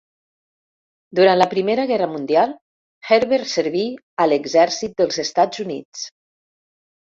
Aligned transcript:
Durant 1.17 1.35
la 1.41 1.47
primera 1.51 1.83
Guerra 1.91 2.07
Mundial, 2.13 2.55
Herbert 3.11 3.51
serví 3.53 3.85
a 4.25 4.27
l'exèrcit 4.31 4.97
dels 5.03 5.21
Estats 5.27 5.63
Units. 5.67 6.03